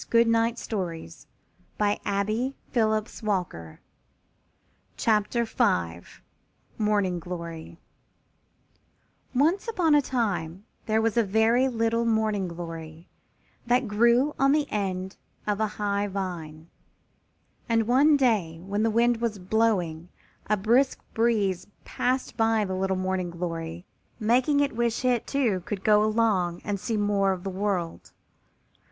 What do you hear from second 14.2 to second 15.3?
on the end